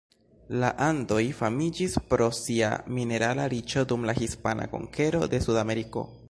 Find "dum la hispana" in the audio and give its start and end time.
3.93-4.67